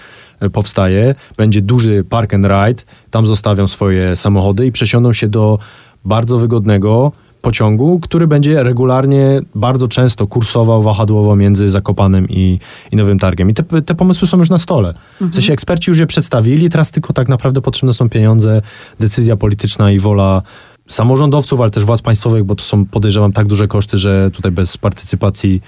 [0.50, 5.58] powstaje, będzie duży park and ride, tam zostawią swoje samochody i przesiądą się do
[6.04, 12.58] bardzo wygodnego pociągu, który będzie regularnie, bardzo często kursował wahadłowo między Zakopanem i,
[12.92, 13.50] i Nowym Targiem.
[13.50, 14.94] I te, te pomysły są już na stole.
[15.20, 18.62] W sensie eksperci już je przedstawili, teraz tylko tak naprawdę potrzebne są pieniądze,
[19.00, 20.42] decyzja polityczna i wola
[20.88, 24.76] samorządowców, ale też władz państwowych, bo to są, podejrzewam, tak duże koszty, że tutaj bez
[24.76, 25.62] partycypacji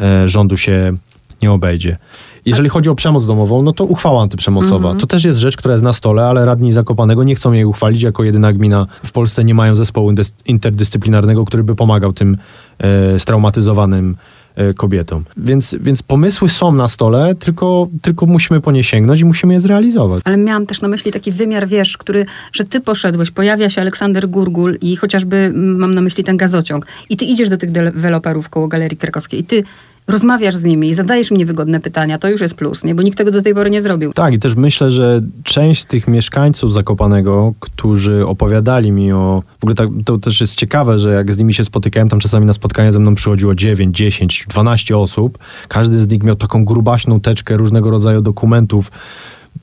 [0.00, 0.96] e, rządu się
[1.42, 1.98] nie obejdzie.
[2.44, 4.94] Jeżeli chodzi o przemoc domową, no to uchwała antyprzemocowa.
[4.94, 8.02] To też jest rzecz, która jest na stole, ale radni Zakopanego nie chcą jej uchwalić.
[8.02, 10.12] Jako jedyna gmina w Polsce nie mają zespołu
[10.46, 12.36] interdyscyplinarnego, który by pomagał tym
[12.78, 14.16] e, straumatyzowanym
[14.54, 15.24] e, kobietom.
[15.36, 19.60] Więc, więc pomysły są na stole, tylko, tylko musimy po nie sięgnąć i musimy je
[19.60, 20.22] zrealizować.
[20.24, 24.28] Ale miałam też na myśli taki wymiar, wiesz, który, że ty poszedłeś, pojawia się Aleksander
[24.28, 26.86] Gurgul i chociażby mm, mam na myśli ten gazociąg.
[27.08, 29.64] I ty idziesz do tych deweloperów koło Galerii Krakowskiej i ty
[30.06, 32.94] rozmawiasz z nimi i zadajesz mi niewygodne pytania, to już jest plus, nie?
[32.94, 34.12] Bo nikt tego do tej pory nie zrobił.
[34.12, 39.42] Tak, i też myślę, że część tych mieszkańców Zakopanego, którzy opowiadali mi o...
[39.60, 42.46] W ogóle tak, to też jest ciekawe, że jak z nimi się spotykałem, tam czasami
[42.46, 45.38] na spotkania ze mną przychodziło 9, 10, 12 osób.
[45.68, 48.90] Każdy z nich miał taką grubaśną teczkę różnego rodzaju dokumentów,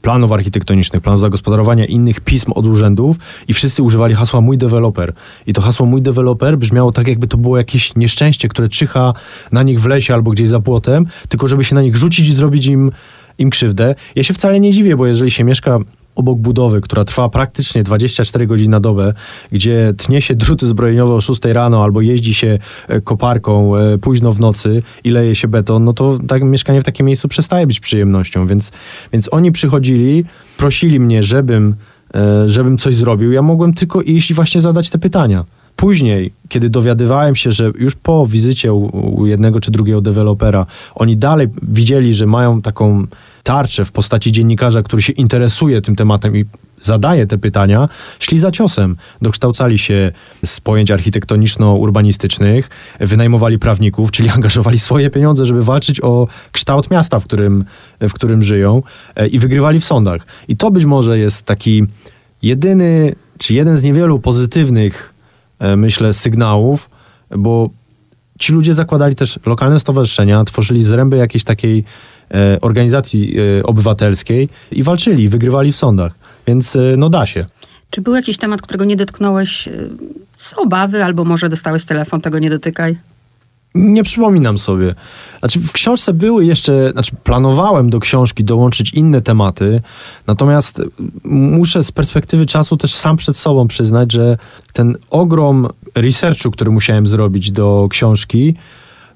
[0.01, 5.13] planów architektonicznych, planów zagospodarowania, innych pism od urzędów i wszyscy używali hasła mój deweloper.
[5.47, 9.13] I to hasło mój deweloper brzmiało tak, jakby to było jakieś nieszczęście, które czyha
[9.51, 12.33] na nich w lesie albo gdzieś za płotem, tylko żeby się na nich rzucić i
[12.33, 12.91] zrobić im,
[13.37, 13.95] im krzywdę.
[14.15, 15.79] Ja się wcale nie dziwię, bo jeżeli się mieszka
[16.17, 19.13] obok budowy, która trwa praktycznie 24 godziny na dobę,
[19.51, 24.31] gdzie tnie się druty zbrojeniowe o 6 rano albo jeździ się e, koparką e, późno
[24.31, 27.79] w nocy i leje się beton, no to tak, mieszkanie w takim miejscu przestaje być
[27.79, 28.47] przyjemnością.
[28.47, 28.71] Więc,
[29.13, 30.25] więc oni przychodzili,
[30.57, 31.75] prosili mnie, żebym,
[32.15, 33.31] e, żebym coś zrobił.
[33.31, 35.45] Ja mogłem tylko iść i właśnie zadać te pytania.
[35.77, 41.47] Później, kiedy dowiadywałem się, że już po wizycie u, jednego czy drugiego dewelopera, oni dalej
[41.61, 43.07] widzieli, że mają taką
[43.43, 46.45] tarczę w postaci dziennikarza, który się interesuje tym tematem i
[46.81, 48.95] zadaje te pytania, szli za ciosem.
[49.21, 50.11] Dokształcali się
[50.45, 57.23] z pojęć architektoniczno-urbanistycznych, wynajmowali prawników, czyli angażowali swoje pieniądze, żeby walczyć o kształt miasta, w
[57.23, 57.65] którym,
[58.01, 58.83] w którym żyją
[59.15, 60.25] e, i wygrywali w sądach.
[60.47, 61.83] I to być może jest taki
[62.41, 65.16] jedyny, czy jeden z niewielu pozytywnych
[65.59, 66.89] myślę, sygnałów,
[67.37, 67.69] bo
[68.39, 71.83] ci ludzie zakładali też lokalne stowarzyszenia, tworzyli zręby jakiejś takiej
[72.31, 76.11] e, organizacji e, obywatelskiej i walczyli, wygrywali w sądach.
[76.47, 77.45] Więc e, no da się.
[77.89, 79.69] Czy był jakiś temat, którego nie dotknąłeś
[80.37, 82.97] z obawy, albo może dostałeś telefon, tego nie dotykaj?
[83.75, 84.95] Nie przypominam sobie.
[85.39, 89.81] Znaczy, w książce były jeszcze, znaczy, planowałem do książki dołączyć inne tematy,
[90.27, 90.81] natomiast
[91.23, 94.37] muszę z perspektywy czasu też sam przed sobą przyznać, że
[94.73, 98.55] ten ogrom researchu, który musiałem zrobić do książki,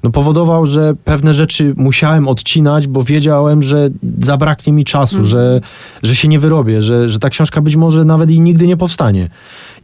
[0.03, 3.89] no powodował, że pewne rzeczy musiałem odcinać, bo wiedziałem, że
[4.21, 5.61] zabraknie mi czasu, że,
[6.03, 9.29] że się nie wyrobię, że, że ta książka być może nawet i nigdy nie powstanie.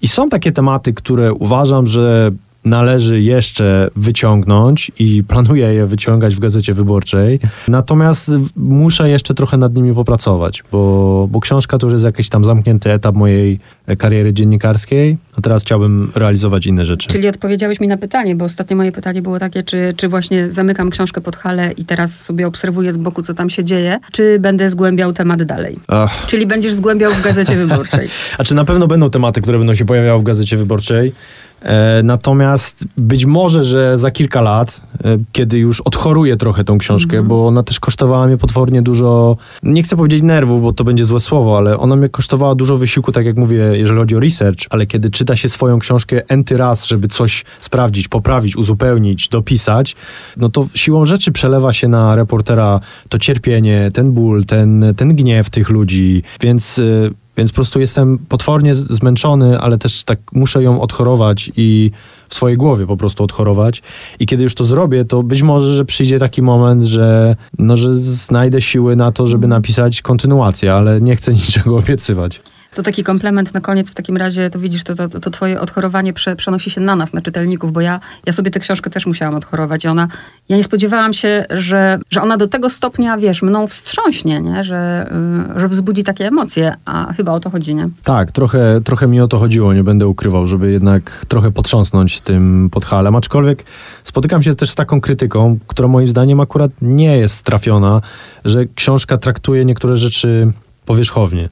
[0.02, 2.32] I są takie tematy, które uważam, że
[2.66, 7.40] należy jeszcze wyciągnąć i planuję je wyciągać w Gazecie Wyborczej.
[7.68, 12.46] Natomiast muszę jeszcze trochę nad nimi popracować, bo, bo książka to już jest jakiś tam
[12.46, 13.60] zamknięty etap mojej
[13.98, 17.08] kariery dziennikarskiej, a teraz chciałbym realizować inne rzeczy.
[17.08, 20.90] Czyli odpowiedziałeś mi na pytanie, bo ostatnie moje pytanie było takie, czy, czy właśnie zamykam
[20.90, 24.70] książkę pod halę i teraz sobie obserwuję z boku, co tam się dzieje, czy będę
[24.70, 25.80] zgłębiał temat dalej?
[25.88, 26.26] Ach.
[26.28, 28.10] Czyli będziesz zgłębiał w Gazecie Wyborczej.
[28.38, 31.14] A czy na pewno będą tematy, które będą się pojawiały w Gazecie Wyborczej?
[31.62, 37.24] E, natomiast być może, że za kilka lat, e, kiedy już odchoruję trochę tą książkę,
[37.24, 41.20] bo ona też kosztowała mnie potwornie dużo, nie chcę powiedzieć nerwów, bo to będzie złe
[41.20, 44.86] słowo, ale ona mnie kosztowała dużo wysiłku, tak jak mówię, jeżeli chodzi o research, ale
[44.86, 49.96] kiedy czyta się swoją książkę enty raz, żeby coś sprawdzić, poprawić, uzupełnić, dopisać,
[50.38, 55.50] no to siłą rzeczy przelewa się na reportera to cierpienie, ten ból, ten, ten gniew
[55.50, 56.80] tych ludzi, więc...
[56.80, 61.92] e, więc po prostu jestem potwornie zmęczony, ale też tak muszę ją odchorować i
[62.30, 63.82] w swojej głowie po prostu odchorować.
[64.20, 67.96] I kiedy już to zrobię, to być może, że przyjdzie taki moment, że, no, że
[67.96, 72.42] znajdę siły na to, żeby napisać kontynuację, ale nie chcę niczego obiecywać.
[72.78, 76.14] To taki komplement na koniec w takim razie, to widzisz, to, to, to twoje odchorowanie
[76.14, 79.36] prze, przenosi się na nas, na czytelników, bo ja, ja sobie tę książkę też musiałam
[79.36, 80.08] odchorować i ona,
[80.50, 84.64] ja nie spodziewałam się, że, że ona do tego stopnia, wiesz, mną wstrząśnie, nie?
[84.64, 85.10] Że,
[85.56, 87.90] y, że wzbudzi takie emocje, a chyba o to chodzi, nie?
[88.04, 92.70] Tak, trochę, trochę mi o to chodziło, nie będę ukrywał, żeby jednak trochę potrząsnąć tym
[92.72, 93.16] podhalem.
[93.16, 93.66] Aczkolwiek
[94.04, 98.02] spotykam się też z taką krytyką, która moim zdaniem akurat nie jest trafiona,
[98.46, 100.52] że książka traktuje niektóre rzeczy
[100.86, 101.50] powierzchownie.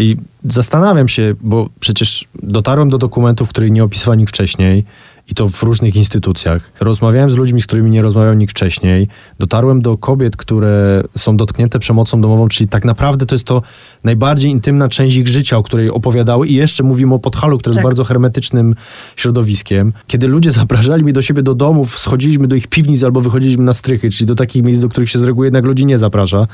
[0.00, 4.84] I zastanawiam się, bo przecież dotarłem do dokumentów, których nie opisywał nikt wcześniej,
[5.30, 6.70] i to w różnych instytucjach.
[6.80, 9.08] Rozmawiałem z ludźmi, z którymi nie rozmawiał nikt wcześniej.
[9.38, 13.62] Dotarłem do kobiet, które są dotknięte przemocą domową, czyli tak naprawdę to jest to
[14.04, 16.48] najbardziej intymna część ich życia, o której opowiadały.
[16.48, 17.78] I jeszcze mówimy o Podhalu, które Tak.
[17.78, 18.74] jest bardzo hermetycznym
[19.16, 19.92] środowiskiem.
[20.06, 23.72] Kiedy ludzie zapraszali mnie do siebie do domów, schodziliśmy do ich piwnic albo wychodziliśmy na
[23.72, 26.46] strychy, czyli do takich miejsc, do których się z reguły jednak ludzi nie zaprasza.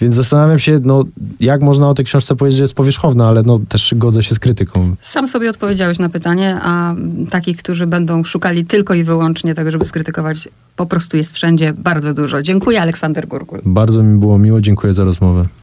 [0.00, 1.04] Więc zastanawiam się, no,
[1.40, 4.38] jak można o tej książce powiedzieć, że jest powierzchowna, ale no, też godzę się z
[4.38, 4.96] krytyką.
[5.00, 6.94] Sam sobie odpowiedziałeś na pytanie, a
[7.30, 12.14] takich, którzy będą szukali tylko i wyłącznie tego, żeby skrytykować, po prostu jest wszędzie bardzo
[12.14, 12.42] dużo.
[12.42, 13.60] Dziękuję, Aleksander Gurgul.
[13.64, 15.46] Bardzo mi było miło, dziękuję za rozmowę.